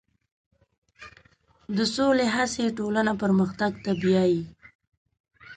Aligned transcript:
د 1.77 1.77
سولې 1.95 2.25
هڅې 2.35 2.65
ټولنه 2.77 3.11
پرمختګ 3.21 3.71
ته 3.83 3.91
بیایي. 4.01 4.41